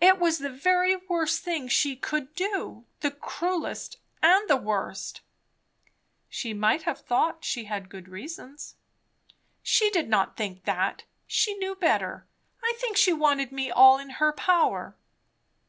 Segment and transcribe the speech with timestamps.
[0.00, 5.22] "It was the very worst thing she could do; the cruelest, and the worst."
[6.28, 8.76] "She might have thought she had good reasons."
[9.60, 11.02] "She did not think that.
[11.26, 12.28] She knew better.
[12.62, 14.94] I think she wanted me all in her power."